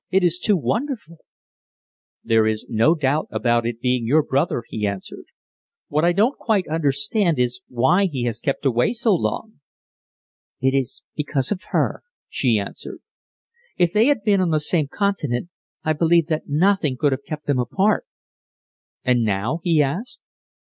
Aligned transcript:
It 0.09 0.23
is 0.23 0.39
too 0.39 0.57
wonderful!" 0.57 1.19
"There 2.23 2.47
is 2.47 2.65
no 2.67 2.95
doubt 2.95 3.27
about 3.29 3.67
it 3.67 3.79
being 3.79 4.03
your 4.03 4.23
brother," 4.23 4.63
he 4.67 4.87
answered. 4.87 5.25
"What 5.89 6.03
I 6.03 6.11
don't 6.11 6.39
quite 6.39 6.67
understand 6.67 7.37
is 7.37 7.61
why 7.67 8.05
he 8.07 8.23
has 8.23 8.41
kept 8.41 8.65
away 8.65 8.93
so 8.93 9.13
long." 9.13 9.59
"It 10.59 10.73
is 10.73 11.03
because 11.15 11.51
of 11.51 11.65
her," 11.69 12.01
she 12.29 12.57
answered. 12.57 13.01
"If 13.77 13.93
they 13.93 14.07
had 14.07 14.23
been 14.23 14.41
on 14.41 14.49
the 14.49 14.59
same 14.59 14.87
continent, 14.87 15.49
I 15.83 15.93
believe 15.93 16.25
that 16.29 16.49
nothing 16.49 16.97
could 16.97 17.11
have 17.11 17.23
kept 17.23 17.45
them 17.45 17.59
apart!" 17.59 18.07
"And 19.03 19.23
now?" 19.23 19.59
he 19.61 19.83
asked. 19.83 20.21